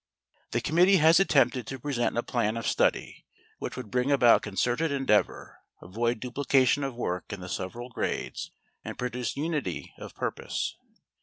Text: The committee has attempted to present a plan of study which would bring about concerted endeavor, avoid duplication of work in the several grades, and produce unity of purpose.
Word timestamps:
The 0.49 0.61
committee 0.61 0.95
has 0.95 1.19
attempted 1.19 1.67
to 1.67 1.77
present 1.77 2.17
a 2.17 2.23
plan 2.23 2.57
of 2.57 2.65
study 2.65 3.27
which 3.59 3.77
would 3.77 3.91
bring 3.91 4.11
about 4.11 4.41
concerted 4.41 4.91
endeavor, 4.91 5.59
avoid 5.79 6.19
duplication 6.19 6.83
of 6.83 6.95
work 6.95 7.31
in 7.31 7.39
the 7.39 7.47
several 7.47 7.89
grades, 7.91 8.49
and 8.83 8.97
produce 8.97 9.37
unity 9.37 9.93
of 9.99 10.15
purpose. 10.15 10.75